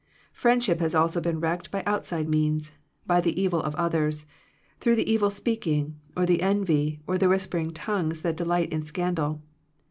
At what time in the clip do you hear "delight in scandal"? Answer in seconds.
8.37-9.43